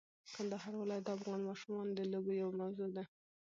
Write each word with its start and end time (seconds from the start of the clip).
د 0.25 0.29
کندهار 0.35 0.73
ولایت 0.77 1.03
د 1.05 1.09
افغان 1.17 1.41
ماشومانو 1.49 1.91
د 1.95 2.01
لوبو 2.11 2.31
یوه 2.41 2.53
موضوع 2.61 2.89
ده. 2.97 3.03